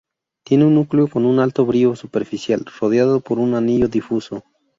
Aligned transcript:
Tiene 0.43 0.65
un 0.65 0.73
núcleo 0.73 1.07
con 1.07 1.25
un 1.27 1.37
alto 1.37 1.63
brillo 1.63 1.95
superficial 1.95 2.65
rodeado 2.79 3.19
por 3.19 3.37
un 3.37 3.53
anillo 3.53 3.87
difuso. 3.87 4.43